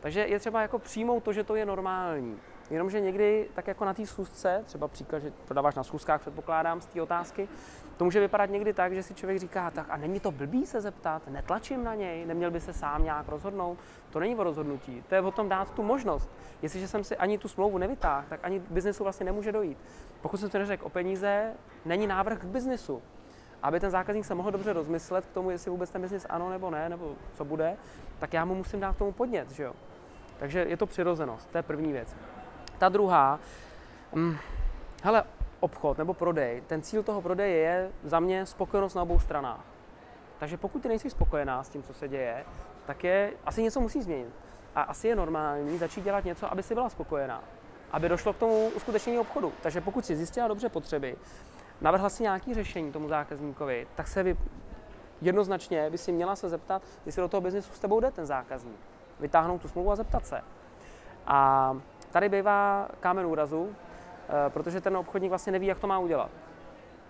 Takže 0.01 0.27
je 0.27 0.39
třeba 0.39 0.63
jako 0.63 0.79
přijmout 0.79 1.25
to, 1.25 1.33
že 1.33 1.45
to 1.45 1.55
je 1.55 1.67
normální. 1.67 2.39
Jenomže 2.71 3.01
někdy, 3.01 3.49
tak 3.55 3.67
jako 3.67 3.85
na 3.85 3.95
té 3.95 4.07
schůzce, 4.07 4.63
třeba 4.67 4.89
příklad, 4.89 5.19
že 5.19 5.33
prodáváš 5.45 5.75
na 5.75 5.83
schůzkách, 5.83 6.21
předpokládám 6.21 6.81
z 6.81 6.87
té 6.87 7.03
otázky, 7.03 7.49
to 7.97 8.05
může 8.05 8.21
vypadat 8.21 8.51
někdy 8.51 8.73
tak, 8.73 8.95
že 8.95 9.03
si 9.03 9.15
člověk 9.15 9.39
říká, 9.39 9.71
tak 9.71 9.87
a 9.89 9.97
není 9.97 10.21
to 10.21 10.31
blbý 10.31 10.67
se 10.67 10.81
zeptat, 10.81 11.23
netlačím 11.29 11.85
na 11.85 11.95
něj, 11.95 12.27
neměl 12.27 12.51
by 12.51 12.61
se 12.61 12.73
sám 12.73 13.05
nějak 13.05 13.29
rozhodnout. 13.29 13.79
To 14.11 14.21
není 14.21 14.37
o 14.37 14.45
rozhodnutí, 14.45 15.03
to 15.09 15.15
je 15.15 15.21
o 15.21 15.31
tom 15.31 15.49
dát 15.49 15.71
tu 15.71 15.83
možnost. 15.83 16.31
Jestliže 16.63 16.89
jsem 16.89 17.05
si 17.05 17.17
ani 17.17 17.39
tu 17.39 17.49
smlouvu 17.49 17.79
nevytáhl, 17.79 18.27
tak 18.29 18.41
ani 18.43 18.59
biznesu 18.59 19.03
vlastně 19.03 19.25
nemůže 19.25 19.53
dojít. 19.53 19.79
Pokud 20.23 20.37
jsem 20.37 20.51
si 20.51 20.59
neřekl 20.59 20.87
o 20.87 20.89
peníze, 20.89 21.53
není 21.85 22.07
návrh 22.07 22.39
k 22.39 22.45
biznesu. 22.45 23.03
Aby 23.63 23.81
ten 23.81 23.91
zákazník 23.91 24.25
se 24.25 24.35
mohl 24.35 24.51
dobře 24.51 24.73
rozmyslet 24.73 25.27
k 25.27 25.33
tomu, 25.33 25.51
jestli 25.51 25.71
vůbec 25.71 25.91
ten 25.91 26.03
biznis 26.03 26.27
ano 26.29 26.51
nebo 26.51 26.71
ne, 26.71 26.89
nebo 26.89 27.15
co 27.35 27.45
bude, 27.45 27.77
tak 28.19 28.33
já 28.33 28.45
mu 28.45 28.55
musím 28.55 28.81
dát 28.81 28.95
k 28.95 28.99
tomu 28.99 29.13
podnět, 29.13 29.51
že 29.51 29.63
jo. 29.63 29.75
Takže 30.39 30.65
je 30.69 30.77
to 30.77 30.87
přirozenost, 30.87 31.51
to 31.51 31.59
je 31.59 31.63
první 31.63 31.93
věc. 31.93 32.17
Ta 32.85 32.89
druhá, 32.89 33.41
hm, 34.15 34.37
hele, 35.03 35.25
obchod 35.61 35.99
nebo 35.99 36.15
prodej, 36.15 36.63
ten 36.67 36.83
cíl 36.83 37.03
toho 37.03 37.23
prodeje 37.23 37.57
je 37.57 37.91
za 38.03 38.21
mě 38.21 38.47
spokojenost 38.47 38.95
na 38.95 39.03
obou 39.03 39.19
stranách. 39.19 39.65
Takže 40.39 40.57
pokud 40.57 40.83
ty 40.83 40.89
nejsi 40.89 41.11
spokojená 41.11 41.63
s 41.63 41.69
tím, 41.69 41.83
co 41.83 41.95
se 41.95 42.09
děje, 42.09 42.45
tak 42.87 43.05
je, 43.05 43.33
asi 43.47 43.63
něco 43.63 43.81
musí 43.81 44.03
změnit. 44.03 44.35
A 44.75 44.83
asi 44.83 45.09
je 45.09 45.17
normální 45.17 45.79
začít 45.79 46.05
dělat 46.05 46.25
něco, 46.25 46.53
aby 46.53 46.63
si 46.63 46.75
byla 46.75 46.89
spokojená. 46.89 47.43
Aby 47.93 48.09
došlo 48.09 48.33
k 48.33 48.39
tomu 48.39 48.69
uskutečnění 48.69 49.19
obchodu. 49.19 49.53
Takže 49.63 49.81
pokud 49.81 50.07
si 50.07 50.17
zjistila 50.17 50.49
dobře 50.49 50.69
potřeby, 50.69 51.17
navrhla 51.81 52.09
si 52.09 52.23
nějaké 52.23 52.55
řešení 52.55 52.93
tomu 52.93 53.09
zákazníkovi, 53.09 53.87
tak 53.95 54.09
se 54.09 54.23
vy, 54.23 54.37
jednoznačně 55.21 55.91
by 55.91 55.99
si 55.99 56.13
měla 56.13 56.37
se 56.37 56.49
zeptat, 56.49 56.83
jestli 57.07 57.23
do 57.23 57.29
toho 57.29 57.41
biznesu 57.41 57.73
s 57.75 57.79
tebou 57.79 58.01
jde 58.01 58.11
ten 58.11 58.27
zákazník 58.27 58.81
vytáhnout 59.21 59.63
tu 59.63 59.69
smlouvu 59.69 59.91
a 59.91 59.97
zeptat 59.97 60.27
se. 60.27 60.41
A 61.27 61.77
tady 62.15 62.29
bývá 62.29 62.89
kámen 63.01 63.27
úrazu, 63.27 63.69
eh, 63.69 64.51
protože 64.51 64.81
ten 64.81 64.97
obchodník 64.97 65.31
vlastně 65.31 65.53
neví, 65.53 65.67
jak 65.67 65.79
to 65.79 65.87
má 65.87 65.99
udělat. 65.99 66.31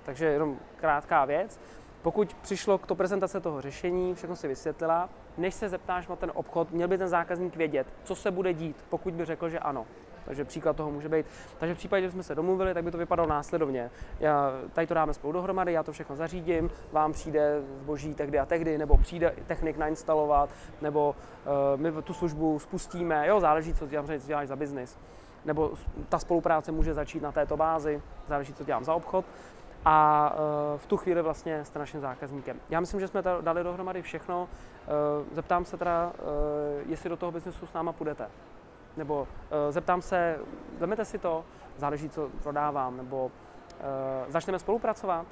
Takže 0.05 0.27
jenom 0.27 0.59
krátká 0.77 1.25
věc. 1.25 1.61
Pokud 2.03 2.35
přišlo 2.35 2.79
k 2.79 2.87
to 2.87 2.95
prezentace 2.95 3.41
toho 3.41 3.61
řešení, 3.61 4.15
všechno 4.15 4.37
si 4.37 4.49
vysvětlila, 4.49 5.09
než 5.37 5.55
se 5.55 5.69
zeptáš 5.69 6.09
na 6.09 6.17
ten 6.17 6.33
obchod, 6.35 6.71
měl 6.71 6.89
by 6.89 6.99
ten 6.99 7.09
zákazník 7.09 7.57
vědět, 7.57 7.87
co 8.05 8.15
se 8.15 8.31
bude 8.31 8.53
dít, 8.53 8.85
pokud 8.91 9.15
by 9.15 9.25
řekl, 9.25 9.49
že 9.49 9.59
ano. 9.59 9.87
Takže 10.25 10.45
příklad 10.45 10.77
toho 10.77 10.91
může 10.91 11.09
být. 11.09 11.27
Takže 11.59 11.75
v 11.75 11.79
případě, 11.79 12.07
že 12.07 12.11
jsme 12.11 12.23
se 12.23 12.35
domluvili, 12.35 12.75
tak 12.75 12.85
by 12.85 12.91
to 12.91 12.99
vypadalo 12.99 13.29
následovně. 13.29 13.91
Já, 14.21 14.53
tady 14.73 14.87
to 14.87 14.95
dáme 14.95 15.15
spolu 15.15 15.33
dohromady, 15.33 15.73
já 15.73 15.83
to 15.83 15.93
všechno 15.93 16.17
zařídím, 16.17 16.71
vám 16.93 17.13
přijde 17.13 17.63
zboží 17.83 18.15
tehdy 18.15 18.39
a 18.39 18.47
tehdy, 18.47 18.79
nebo 18.79 18.97
přijde 18.97 19.35
technik 19.47 19.77
nainstalovat, 19.77 20.51
nebo 20.83 21.17
uh, 21.75 21.81
my 21.81 21.93
tu 22.03 22.15
službu 22.15 22.59
spustíme, 22.59 23.27
jo, 23.29 23.41
záleží, 23.41 23.75
co 23.75 23.87
dělám, 23.87 24.07
co 24.07 24.27
děláš 24.27 24.49
za 24.49 24.57
biznis. 24.57 24.99
Nebo 25.45 25.73
ta 26.09 26.19
spolupráce 26.19 26.73
může 26.73 26.95
začít 26.95 27.23
na 27.23 27.33
této 27.33 27.57
bázi, 27.57 28.03
záleží, 28.29 28.55
co 28.55 28.65
dělám 28.65 28.85
za 28.85 28.95
obchod 28.95 29.25
a 29.85 30.31
uh, 30.35 30.79
v 30.79 30.87
tu 30.87 30.97
chvíli 30.97 31.23
vlastně 31.23 31.65
jste 31.65 31.79
naším 31.79 32.01
zákazníkem. 32.01 32.61
Já 32.71 32.81
myslím, 32.81 33.01
že 33.01 33.09
jsme 33.09 33.23
dali 33.41 33.65
dohromady 33.65 34.03
všechno. 34.03 34.43
Uh, 34.43 35.27
zeptám 35.33 35.65
se 35.65 35.77
teda, 35.77 36.13
jestli 36.87 37.11
do 37.11 37.17
toho 37.17 37.33
biznesu 37.33 37.67
s 37.67 37.73
náma 37.73 37.93
půjdete. 37.93 38.27
Nebo 38.97 39.21
uh, 39.21 39.27
zeptám 39.71 40.03
se, 40.03 40.39
vezmete 40.79 41.05
si 41.05 41.19
to, 41.19 41.45
záleží, 41.77 42.09
co 42.09 42.31
prodávám, 42.43 42.97
nebo 42.97 43.31
začneme 44.29 44.59
spolupracovat, 44.59 45.27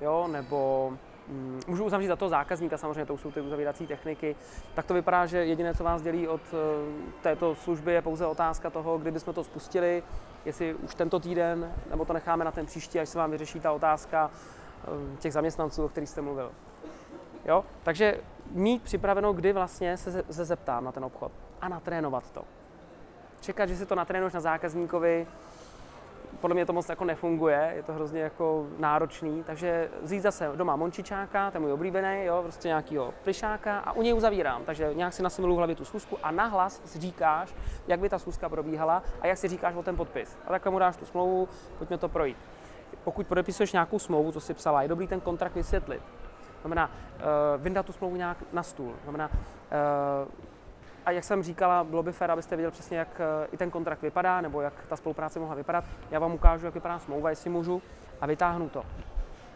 jo, 0.00 0.28
nebo 0.32 0.92
mm, 1.28 1.60
můžu 1.66 1.84
uzavřít 1.84 2.06
za 2.06 2.16
toho 2.16 2.28
zákazníka, 2.28 2.78
samozřejmě 2.78 3.06
to 3.06 3.18
jsou 3.18 3.30
ty 3.30 3.40
uzavírací 3.40 3.86
techniky, 3.86 4.36
tak 4.74 4.86
to 4.86 4.94
vypadá, 4.94 5.26
že 5.26 5.46
jediné, 5.46 5.74
co 5.74 5.84
vás 5.84 6.02
dělí 6.02 6.28
od 6.28 6.40
této 7.22 7.54
služby, 7.54 7.92
je 7.92 8.02
pouze 8.02 8.26
otázka 8.26 8.70
toho, 8.70 8.98
kdy 8.98 9.20
jsme 9.20 9.32
to 9.32 9.44
spustili, 9.44 10.02
jestli 10.44 10.74
už 10.74 10.94
tento 10.94 11.20
týden, 11.20 11.72
nebo 11.90 12.04
to 12.04 12.12
necháme 12.12 12.44
na 12.44 12.50
ten 12.50 12.66
příští, 12.66 13.00
až 13.00 13.08
se 13.08 13.18
vám 13.18 13.30
vyřeší 13.30 13.60
ta 13.60 13.72
otázka 13.72 14.30
těch 15.18 15.32
zaměstnanců, 15.32 15.84
o 15.84 15.88
kterých 15.88 16.08
jste 16.08 16.20
mluvil. 16.20 16.52
Jo? 17.44 17.64
Takže 17.82 18.20
mít 18.50 18.82
připraveno, 18.82 19.32
kdy 19.32 19.52
vlastně 19.52 19.96
se, 19.96 20.24
se 20.30 20.44
zeptám 20.44 20.84
na 20.84 20.92
ten 20.92 21.04
obchod 21.04 21.32
a 21.60 21.68
natrénovat 21.68 22.30
to. 22.30 22.44
Čekat, 23.40 23.68
že 23.68 23.76
si 23.76 23.86
to 23.86 23.94
natrénuješ 23.94 24.34
na 24.34 24.40
zákazníkovi, 24.40 25.26
podle 26.40 26.54
mě 26.54 26.66
to 26.66 26.72
moc 26.72 26.88
jako 26.88 27.04
nefunguje, 27.04 27.72
je 27.76 27.82
to 27.82 27.92
hrozně 27.92 28.20
jako 28.20 28.66
náročný, 28.78 29.44
takže 29.44 29.88
vzít 30.02 30.20
zase 30.20 30.50
doma 30.56 30.76
mončičáka, 30.76 31.50
ten 31.50 31.62
můj 31.62 31.72
oblíbený, 31.72 32.24
jo, 32.24 32.42
prostě 32.42 32.68
nějakýho 32.68 33.14
plišáka 33.24 33.78
a 33.78 33.92
u 33.92 34.02
něj 34.02 34.14
uzavírám, 34.14 34.64
takže 34.64 34.94
nějak 34.94 35.12
si 35.12 35.22
nasimuluju 35.22 35.56
v 35.56 35.58
hlavě 35.58 35.76
tu 35.76 35.84
schůzku 35.84 36.18
a 36.22 36.30
nahlas 36.30 36.82
si 36.84 36.98
říkáš, 36.98 37.54
jak 37.86 38.00
by 38.00 38.08
ta 38.08 38.18
schůzka 38.18 38.48
probíhala 38.48 39.02
a 39.20 39.26
jak 39.26 39.38
si 39.38 39.48
říkáš 39.48 39.74
o 39.74 39.82
ten 39.82 39.96
podpis. 39.96 40.38
A 40.46 40.48
takhle 40.48 40.72
mu 40.72 40.78
dáš 40.78 40.96
tu 40.96 41.04
smlouvu, 41.04 41.48
pojďme 41.78 41.98
to 41.98 42.08
projít. 42.08 42.36
Pokud 43.04 43.26
podepisuješ 43.26 43.72
nějakou 43.72 43.98
smlouvu, 43.98 44.32
co 44.32 44.40
si 44.40 44.54
psala, 44.54 44.82
je 44.82 44.88
dobrý 44.88 45.06
ten 45.06 45.20
kontrakt 45.20 45.54
vysvětlit. 45.54 46.02
Znamená, 46.60 46.86
uh, 46.86 47.62
vyndat 47.62 47.86
tu 47.86 47.92
smlouvu 47.92 48.16
nějak 48.16 48.36
na 48.52 48.62
stůl. 48.62 48.92
Znamená, 49.02 49.28
uh, 49.28 50.28
a 51.06 51.10
jak 51.10 51.24
jsem 51.24 51.42
říkala, 51.42 51.84
bylo 51.84 52.02
by 52.02 52.12
fér, 52.12 52.30
abyste 52.30 52.56
viděli 52.56 52.72
přesně, 52.72 52.98
jak 52.98 53.08
uh, 53.08 53.46
i 53.52 53.56
ten 53.56 53.70
kontrakt 53.70 54.02
vypadá, 54.02 54.40
nebo 54.40 54.60
jak 54.60 54.74
ta 54.88 54.96
spolupráce 54.96 55.40
mohla 55.40 55.54
vypadat. 55.54 55.84
Já 56.10 56.18
vám 56.18 56.34
ukážu, 56.34 56.66
jak 56.66 56.74
vypadá 56.74 56.98
smlouva, 56.98 57.30
jestli 57.30 57.50
můžu, 57.50 57.82
a 58.20 58.26
vytáhnu 58.26 58.68
to. 58.68 58.82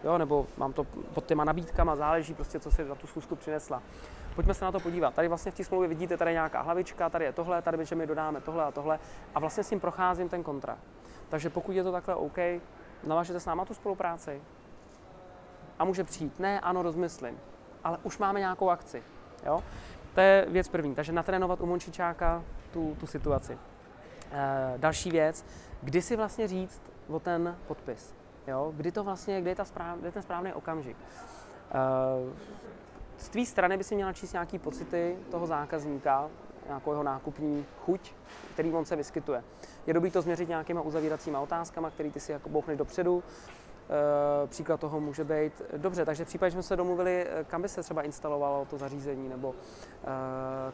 Jo, 0.05 0.19
nebo 0.19 0.47
mám 0.57 0.73
to 0.73 0.85
pod 0.85 1.27
těma 1.27 1.45
nabídkama, 1.45 1.97
záleží 1.97 2.35
prostě, 2.35 2.61
co 2.61 2.71
si 2.71 2.85
za 2.85 2.95
tu 2.95 3.07
schůzku 3.07 3.37
přinesla. 3.37 3.83
Pojďme 4.35 4.55
se 4.55 4.65
na 4.65 4.73
to 4.73 4.81
podívat. 4.81 5.15
Tady 5.15 5.29
vlastně 5.29 5.53
v 5.53 5.55
té 5.55 5.65
smlouvě 5.65 5.89
vidíte, 5.89 6.17
tady 6.17 6.33
nějaká 6.33 6.63
hlavička, 6.63 7.11
tady 7.11 7.25
je 7.25 7.33
tohle, 7.33 7.63
tady 7.63 7.85
že 7.85 7.95
mi 7.95 8.07
dodáme 8.07 8.41
tohle 8.41 8.65
a 8.65 8.71
tohle 8.71 8.99
a 9.35 9.41
vlastně 9.41 9.65
s 9.65 9.69
tím 9.69 9.81
procházím 9.81 10.29
ten 10.29 10.43
kontrakt. 10.43 10.83
Takže 11.29 11.51
pokud 11.51 11.73
je 11.73 11.85
to 11.85 11.93
takhle 11.93 12.15
OK, 12.15 12.39
navážete 13.05 13.41
s 13.41 13.47
náma 13.47 13.65
tu 13.65 13.75
spolupráci, 13.75 14.43
a 15.79 15.85
může 15.85 16.05
přijít, 16.05 16.41
ne, 16.41 16.61
ano, 16.61 16.83
rozmyslím, 16.83 17.39
ale 17.85 17.99
už 18.03 18.19
máme 18.19 18.41
nějakou 18.41 18.71
akci. 18.71 19.03
Jo? 19.47 19.63
To 20.15 20.21
je 20.21 20.47
věc 20.49 20.69
první, 20.69 20.95
takže 20.95 21.13
natrénovat 21.13 21.61
u 21.61 21.67
Mončičáka 21.67 22.43
tu, 22.73 22.97
tu 23.01 23.07
situaci. 23.07 23.59
E, 24.33 24.75
další 24.79 25.11
věc, 25.11 25.45
kdy 25.83 26.03
si 26.03 26.17
vlastně 26.17 26.49
říct 26.49 26.83
o 27.09 27.21
ten 27.21 27.57
podpis. 27.67 28.15
Jo? 28.47 28.73
Kdy 28.77 28.93
to 28.93 29.05
vlastně, 29.05 29.41
kdy 29.41 29.51
je, 29.51 29.57
ta 29.57 29.65
správ, 29.65 29.99
kdy 29.99 30.09
je 30.09 30.13
ten 30.13 30.23
správný 30.23 30.53
okamžik. 30.53 30.97
E, 30.97 32.55
z 33.19 33.29
tvé 33.29 33.47
strany 33.47 33.77
by 33.77 33.85
si 33.85 33.95
měla 33.95 34.13
číst 34.13 34.33
nějaký 34.33 34.59
pocity 34.59 35.17
toho 35.31 35.47
zákazníka, 35.47 36.29
nějakou 36.67 36.91
jeho 36.91 37.03
nákupní 37.03 37.67
chuť, 37.85 38.13
který 38.53 38.73
on 38.73 38.85
se 38.85 38.97
vyskytuje. 38.97 39.45
Je 39.87 39.95
dobré 39.95 40.11
to 40.11 40.23
změřit 40.23 40.49
nějakýma 40.49 40.81
uzavíracíma 40.81 41.41
otázkama, 41.41 41.91
který 41.91 42.11
ty 42.11 42.21
si 42.21 42.33
jako 42.33 42.49
bouchneš 42.49 42.79
dopředu, 42.79 43.23
příklad 44.47 44.81
toho 44.81 45.01
může 45.01 45.25
být, 45.25 45.63
dobře, 45.77 46.05
takže 46.05 46.25
v 46.25 46.29
případě, 46.29 46.51
že 46.51 46.55
jsme 46.55 46.63
se 46.63 46.77
domluvili, 46.77 47.27
eh, 47.27 47.45
kam 47.45 47.63
by 47.63 47.69
se 47.69 47.83
třeba 47.83 48.03
instalovalo 48.03 48.65
to 48.71 48.79
zařízení, 48.79 49.29
nebo 49.29 49.55
eh, 49.55 50.07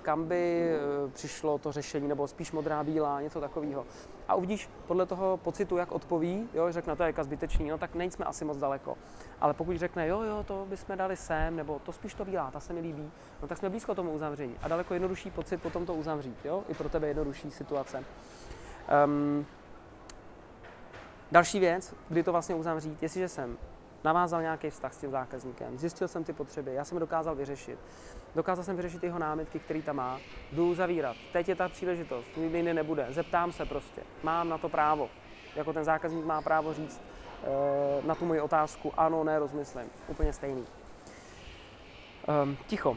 kam 0.02 0.24
by 0.24 0.72
přišlo 1.12 1.58
to 1.58 1.72
řešení, 1.72 2.08
nebo 2.08 2.28
spíš 2.28 2.52
modrá, 2.52 2.84
bílá, 2.84 3.20
něco 3.20 3.40
takového. 3.40 3.86
A 4.28 4.34
uvidíš 4.34 4.70
podle 4.86 5.06
toho 5.06 5.36
pocitu, 5.36 5.76
jak 5.76 5.92
odpoví, 5.92 6.48
jo, 6.54 6.72
řekne, 6.72 6.96
to 6.96 7.02
je 7.02 7.06
jaka 7.06 7.24
zbytečný, 7.24 7.68
no 7.68 7.78
tak 7.78 7.94
nejsme 7.94 8.24
asi 8.24 8.44
moc 8.44 8.58
daleko. 8.58 8.96
Ale 9.40 9.54
pokud 9.54 9.76
řekne, 9.76 10.08
jo, 10.08 10.22
jo, 10.22 10.44
to 10.48 10.66
bychom 10.68 10.96
dali 10.96 11.16
sem, 11.16 11.56
nebo 11.56 11.78
to 11.78 11.92
spíš 11.92 12.14
to 12.14 12.24
bílá, 12.24 12.50
ta 12.50 12.60
se 12.60 12.72
mi 12.72 12.80
líbí, 12.80 13.10
no 13.42 13.48
tak 13.48 13.58
jsme 13.58 13.70
blízko 13.70 13.94
tomu 13.94 14.10
uzavření. 14.10 14.56
A 14.62 14.68
daleko 14.68 14.94
jednodušší 14.94 15.30
pocit 15.30 15.62
potom 15.62 15.86
to 15.86 15.94
uzavřít, 15.94 16.36
jo, 16.44 16.64
i 16.68 16.74
pro 16.74 16.88
tebe 16.88 17.06
jednodušší 17.06 17.50
situace. 17.50 18.04
Um, 19.04 19.46
Další 21.32 21.60
věc, 21.60 21.94
kdy 22.08 22.22
to 22.22 22.32
vlastně 22.32 22.54
uzavřít, 22.54 23.02
jestliže 23.02 23.28
jsem 23.28 23.58
navázal 24.04 24.42
nějaký 24.42 24.70
vztah 24.70 24.94
s 24.94 24.99
tím 24.99 25.10
zákazníkem, 25.10 25.78
zjistil 25.78 26.08
jsem 26.08 26.25
ty 26.25 26.32
potřeby, 26.32 26.75
já 26.75 26.84
jsem 26.84 26.96
je 26.96 27.00
dokázal 27.00 27.34
vyřešit. 27.34 27.78
Dokázal 28.34 28.64
jsem 28.64 28.76
vyřešit 28.76 29.02
jeho 29.04 29.18
námitky, 29.18 29.58
který 29.58 29.82
tam 29.82 29.96
má, 29.96 30.18
jdu 30.52 30.75
zavírat. 30.75 31.16
Teď 31.32 31.49
je 31.49 31.54
ta 31.54 31.68
příležitost, 31.68 32.26
nikdy 32.37 32.58
jiný 32.58 32.75
nebude. 32.75 33.06
Zeptám 33.10 33.52
se 33.52 33.64
prostě, 33.64 34.02
mám 34.22 34.49
na 34.49 34.58
to 34.58 34.68
právo. 34.68 35.08
Jako 35.56 35.72
ten 35.72 35.84
zákazník 35.84 36.25
má 36.25 36.42
právo 36.42 36.75
říct 36.75 37.00
e, 38.02 38.06
na 38.06 38.14
tu 38.14 38.25
moji 38.25 38.40
otázku, 38.40 38.92
ano, 38.96 39.25
ne, 39.25 39.38
rozmyslím. 39.38 39.90
Úplně 40.08 40.32
stejný. 40.32 40.64
Um, 42.44 42.56
ticho. 42.66 42.90
Uh, 42.90 42.96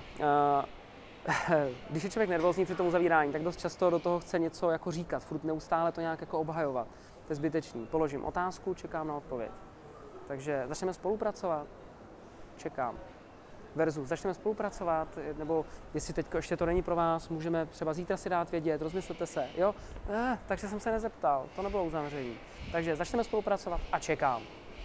když 1.90 2.04
je 2.04 2.10
člověk 2.10 2.30
nervózní 2.30 2.66
při 2.66 2.76
tom 2.76 2.88
uzavírání, 2.88 3.32
tak 3.32 3.44
dost 3.44 3.60
často 3.60 3.90
do 3.90 4.00
toho 4.00 4.20
chce 4.20 4.40
něco 4.40 4.70
jako 4.70 4.92
říkat, 4.92 5.24
furt 5.24 5.44
neustále 5.44 5.92
to 5.92 6.02
nějak 6.02 6.22
jako 6.22 6.40
obhajovat. 6.40 6.88
Je 7.34 7.38
zbytečný. 7.38 7.86
Položím 7.86 8.26
otázku, 8.26 8.74
čekám 8.74 9.08
na 9.08 9.16
odpověď. 9.16 9.52
Takže 10.28 10.64
začneme 10.68 10.94
spolupracovat, 10.94 11.68
čekám. 12.58 12.96
Versus 13.76 14.08
začneme 14.08 14.34
spolupracovat, 14.34 15.08
nebo 15.38 15.66
jestli 15.94 16.14
teď 16.14 16.28
ještě 16.36 16.58
to 16.58 16.66
není 16.66 16.82
pro 16.82 16.96
vás, 16.96 17.30
můžeme 17.30 17.66
třeba 17.66 17.94
zítra 17.94 18.18
si 18.18 18.30
dát 18.30 18.52
vědět, 18.52 18.82
rozmyslete 18.82 19.26
se, 19.26 19.48
jo? 19.58 19.76
Eh, 20.10 20.40
takže 20.48 20.68
jsem 20.68 20.80
se 20.80 20.92
nezeptal, 20.92 21.46
to 21.56 21.62
nebylo 21.62 21.84
uzavření. 21.84 22.38
Takže 22.72 22.96
začneme 22.96 23.24
spolupracovat 23.24 23.82
a 23.92 24.00
čekám. 24.00 24.42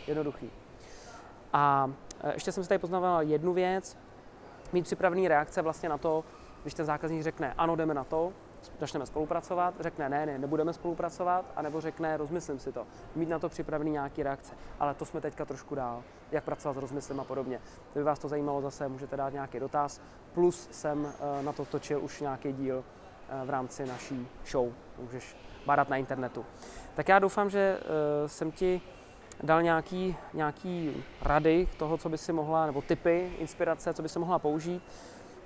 Jednoduchý. 0.06 0.50
A 1.52 1.90
eh, 2.20 2.32
ještě 2.34 2.52
jsem 2.52 2.62
si 2.62 2.68
tady 2.68 2.78
poznával 2.78 3.22
jednu 3.22 3.52
věc, 3.52 3.98
mít 4.72 4.82
připravený 4.82 5.28
reakce 5.28 5.62
vlastně 5.62 5.88
na 5.88 5.98
to, 5.98 6.24
když 6.62 6.74
ten 6.74 6.86
zákazník 6.86 7.22
řekne, 7.22 7.54
ano, 7.58 7.76
jdeme 7.76 7.94
na 7.94 8.04
to, 8.04 8.32
začneme 8.80 9.06
spolupracovat, 9.06 9.74
řekne 9.80 10.08
ne, 10.08 10.26
ne, 10.26 10.38
nebudeme 10.38 10.72
spolupracovat, 10.72 11.44
anebo 11.56 11.80
řekne 11.80 12.16
rozmyslím 12.16 12.58
si 12.58 12.72
to. 12.72 12.86
Mít 13.16 13.28
na 13.28 13.38
to 13.38 13.48
připravený 13.48 13.90
nějaký 13.90 14.22
reakce. 14.22 14.54
Ale 14.80 14.94
to 14.94 15.04
jsme 15.04 15.20
teďka 15.20 15.44
trošku 15.44 15.74
dál, 15.74 16.02
jak 16.32 16.44
pracovat 16.44 16.74
s 16.74 16.80
rozmyslem 16.80 17.20
a 17.20 17.24
podobně. 17.24 17.60
Kdyby 17.92 18.04
vás 18.04 18.18
to 18.18 18.28
zajímalo 18.28 18.62
zase, 18.62 18.88
můžete 18.88 19.16
dát 19.16 19.32
nějaký 19.32 19.60
dotaz. 19.60 20.00
Plus 20.34 20.68
jsem 20.70 21.06
eh, 21.06 21.42
na 21.42 21.52
to 21.52 21.64
točil 21.64 22.04
už 22.04 22.20
nějaký 22.20 22.52
díl 22.52 22.84
eh, 23.28 23.46
v 23.46 23.50
rámci 23.50 23.86
naší 23.86 24.28
show. 24.50 24.72
Můžeš 24.98 25.36
bádat 25.66 25.88
na 25.88 25.96
internetu. 25.96 26.44
Tak 26.94 27.08
já 27.08 27.18
doufám, 27.18 27.50
že 27.50 27.78
eh, 27.80 28.28
jsem 28.28 28.52
ti 28.52 28.80
dal 29.42 29.62
nějaký, 29.62 30.16
nějaký 30.34 31.04
rady 31.22 31.68
toho, 31.76 31.98
co 31.98 32.08
by 32.08 32.18
si 32.18 32.32
mohla, 32.32 32.66
nebo 32.66 32.82
typy, 32.82 33.32
inspirace, 33.38 33.94
co 33.94 34.02
by 34.02 34.08
si 34.08 34.18
mohla 34.18 34.38
použít 34.38 34.82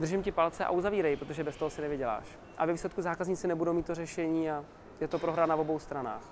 držím 0.01 0.23
ti 0.23 0.33
palce 0.33 0.65
a 0.65 0.71
uzavírej, 0.71 1.17
protože 1.17 1.45
bez 1.45 1.57
toho 1.57 1.71
si 1.71 1.81
nevyděláš. 1.81 2.25
A 2.59 2.67
ve 2.67 2.73
výsledku 2.73 3.03
zákazníci 3.03 3.49
nebudou 3.49 3.73
mít 3.73 3.87
to 3.87 3.95
řešení 3.95 4.51
a 4.51 4.65
je 5.01 5.09
to 5.09 5.19
prohra 5.19 5.47
na 5.47 5.57
obou 5.57 5.79
stranách. 5.79 6.23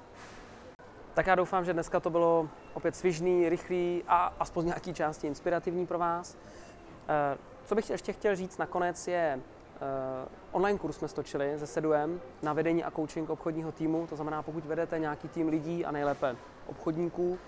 Tak 1.14 1.26
já 1.26 1.34
doufám, 1.34 1.64
že 1.64 1.72
dneska 1.72 2.00
to 2.00 2.10
bylo 2.10 2.48
opět 2.74 2.96
svižný, 2.96 3.48
rychlý 3.48 4.04
a 4.08 4.34
aspoň 4.40 4.66
nějaký 4.66 4.94
části 4.94 5.26
inspirativní 5.26 5.86
pro 5.86 5.98
vás. 5.98 6.36
Eh, 7.08 7.38
co 7.64 7.74
bych 7.74 7.90
ještě 7.90 8.12
chtěl 8.12 8.36
říct 8.36 8.58
nakonec 8.58 9.08
je, 9.08 9.40
eh, 9.40 10.28
online 10.52 10.78
kurz 10.78 10.96
jsme 10.96 11.08
stočili 11.08 11.58
se 11.58 11.66
Seduem 11.66 12.20
na 12.42 12.52
vedení 12.52 12.84
a 12.84 12.90
coaching 12.90 13.30
obchodního 13.30 13.72
týmu. 13.72 14.06
To 14.06 14.16
znamená, 14.16 14.42
pokud 14.42 14.64
vedete 14.64 14.98
nějaký 14.98 15.28
tým 15.28 15.48
lidí 15.48 15.84
a 15.84 15.90
nejlépe 15.90 16.36
obchodníků, 16.66 17.38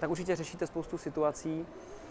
tak 0.00 0.10
určitě 0.10 0.36
řešíte 0.36 0.66
spoustu 0.66 0.98
situací. 0.98 1.66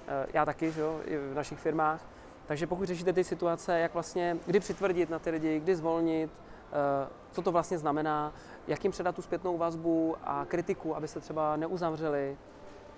Eh, 0.07 0.27
já 0.33 0.45
taky, 0.45 0.71
že 0.71 0.81
jo, 0.81 0.99
i 1.05 1.17
v 1.17 1.33
našich 1.35 1.59
firmách. 1.59 2.01
Takže 2.47 2.67
pokud 2.67 2.85
řešíte 2.85 3.13
ty 3.13 3.23
situace, 3.23 3.79
jak 3.79 3.93
vlastně, 3.93 4.37
kdy 4.45 4.59
přitvrdit 4.59 5.09
na 5.09 5.19
ty 5.19 5.29
lidi, 5.29 5.59
kdy 5.59 5.75
zvolnit, 5.75 6.31
eh, 6.31 7.09
co 7.31 7.41
to 7.41 7.51
vlastně 7.51 7.77
znamená, 7.77 8.33
jak 8.67 8.83
jim 8.83 8.91
předat 8.91 9.15
tu 9.15 9.21
zpětnou 9.21 9.57
vazbu 9.57 10.15
a 10.23 10.45
kritiku, 10.45 10.95
aby 10.95 11.07
se 11.07 11.19
třeba 11.19 11.55
neuzavřeli 11.55 12.37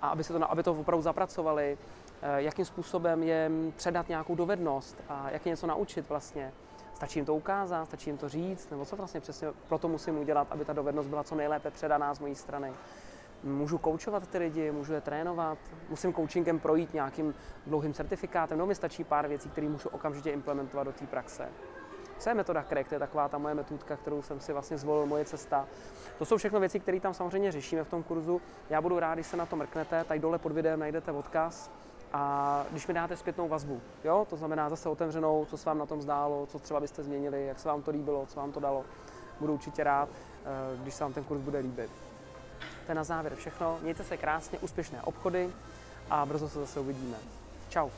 a 0.02 0.08
aby, 0.08 0.24
se 0.24 0.32
to, 0.32 0.50
aby 0.50 0.62
to 0.62 0.72
opravdu 0.72 1.02
zapracovali, 1.02 1.78
eh, 2.22 2.42
jakým 2.42 2.64
způsobem 2.64 3.22
je 3.22 3.50
předat 3.76 4.08
nějakou 4.08 4.34
dovednost 4.34 4.96
a 5.08 5.30
jak 5.30 5.46
je 5.46 5.50
něco 5.50 5.66
naučit 5.66 6.08
vlastně. 6.08 6.52
Stačí 6.94 7.18
jim 7.18 7.26
to 7.26 7.34
ukázat, 7.34 7.84
stačí 7.84 8.10
jim 8.10 8.18
to 8.18 8.28
říct, 8.28 8.70
nebo 8.70 8.84
co 8.84 8.96
vlastně 8.96 9.20
přesně 9.20 9.48
pro 9.68 9.78
to 9.78 9.88
musím 9.88 10.18
udělat, 10.18 10.46
aby 10.50 10.64
ta 10.64 10.72
dovednost 10.72 11.08
byla 11.08 11.24
co 11.24 11.34
nejlépe 11.34 11.70
předaná 11.70 12.14
z 12.14 12.18
mojí 12.18 12.34
strany. 12.34 12.72
Můžu 13.42 13.78
koučovat 13.78 14.28
ty 14.28 14.38
lidi, 14.38 14.70
můžu 14.70 14.92
je 14.92 15.00
trénovat, 15.00 15.58
musím 15.88 16.14
coachingem 16.14 16.58
projít 16.58 16.94
nějakým 16.94 17.34
dlouhým 17.66 17.92
certifikátem, 17.92 18.58
no 18.58 18.66
mi 18.66 18.74
stačí 18.74 19.04
pár 19.04 19.28
věcí, 19.28 19.50
které 19.50 19.68
můžu 19.68 19.88
okamžitě 19.88 20.30
implementovat 20.30 20.84
do 20.84 20.92
té 20.92 21.06
praxe. 21.06 21.48
Co 22.18 22.30
je 22.30 22.34
metoda 22.34 22.62
CREC? 22.62 22.88
To 22.88 22.94
je 22.94 22.98
taková 22.98 23.28
ta 23.28 23.38
moje 23.38 23.54
metodka, 23.54 23.96
kterou 23.96 24.22
jsem 24.22 24.40
si 24.40 24.52
vlastně 24.52 24.78
zvolil, 24.78 25.06
moje 25.06 25.24
cesta. 25.24 25.66
To 26.18 26.24
jsou 26.24 26.36
všechno 26.36 26.60
věci, 26.60 26.80
které 26.80 27.00
tam 27.00 27.14
samozřejmě 27.14 27.52
řešíme 27.52 27.84
v 27.84 27.88
tom 27.88 28.02
kurzu. 28.02 28.40
Já 28.70 28.80
budu 28.80 28.98
rád, 28.98 29.14
když 29.14 29.26
se 29.26 29.36
na 29.36 29.46
to 29.46 29.56
mrknete, 29.56 30.04
tady 30.04 30.20
dole 30.20 30.38
pod 30.38 30.52
videem 30.52 30.80
najdete 30.80 31.12
odkaz 31.12 31.70
a 32.12 32.64
když 32.70 32.86
mi 32.86 32.94
dáte 32.94 33.16
zpětnou 33.16 33.48
vazbu, 33.48 33.80
jo, 34.04 34.26
to 34.30 34.36
znamená 34.36 34.68
zase 34.68 34.88
otevřenou, 34.88 35.44
co 35.44 35.56
se 35.56 35.70
vám 35.70 35.78
na 35.78 35.86
tom 35.86 36.02
zdálo, 36.02 36.46
co 36.46 36.58
třeba 36.58 36.80
byste 36.80 37.02
změnili, 37.02 37.46
jak 37.46 37.58
se 37.58 37.68
vám 37.68 37.82
to 37.82 37.90
líbilo, 37.90 38.26
co 38.26 38.40
vám 38.40 38.52
to 38.52 38.60
dalo, 38.60 38.84
budu 39.40 39.52
určitě 39.54 39.84
rád, 39.84 40.08
eh, 40.08 40.76
když 40.82 40.94
se 40.94 41.04
vám 41.04 41.12
ten 41.12 41.24
kurz 41.24 41.40
bude 41.40 41.58
líbit. 41.58 41.90
To 42.88 42.92
je 42.92 42.96
na 42.96 43.04
závěr 43.04 43.34
všechno. 43.34 43.78
Mějte 43.82 44.04
se 44.04 44.16
krásně, 44.16 44.58
úspěšné 44.58 45.02
obchody 45.02 45.50
a 46.10 46.26
brzo 46.26 46.48
se 46.48 46.58
zase 46.58 46.80
uvidíme. 46.80 47.16
Ciao. 47.70 47.90